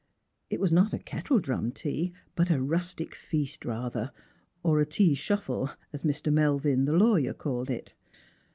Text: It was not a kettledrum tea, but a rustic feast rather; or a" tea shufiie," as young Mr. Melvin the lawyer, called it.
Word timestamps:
It 0.49 0.59
was 0.59 0.71
not 0.71 0.93
a 0.93 0.97
kettledrum 0.97 1.71
tea, 1.75 2.11
but 2.33 2.49
a 2.49 2.59
rustic 2.59 3.13
feast 3.13 3.63
rather; 3.65 4.11
or 4.63 4.79
a" 4.79 4.85
tea 4.97 5.13
shufiie," 5.13 5.75
as 5.93 6.03
young 6.03 6.11
Mr. 6.11 6.33
Melvin 6.33 6.85
the 6.85 6.93
lawyer, 6.97 7.35
called 7.35 7.69
it. 7.69 7.93